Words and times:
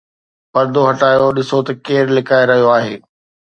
پردو 0.53 0.81
هٽايو، 0.89 1.27
ڏسون 1.35 1.61
ته 1.67 1.71
ڪير 1.87 2.05
لڪائي 2.17 2.45
رهيو 2.49 2.67
آهي؟ 2.77 2.95